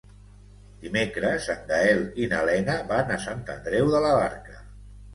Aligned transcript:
Dimecres 0.85 1.51
en 1.55 1.61
Gaël 1.69 2.03
i 2.25 2.31
na 2.33 2.41
Lena 2.51 2.81
van 2.95 3.15
a 3.19 3.23
Sant 3.29 3.49
Andreu 3.59 3.97
de 3.97 4.07
la 4.09 4.19
Barca. 4.25 4.63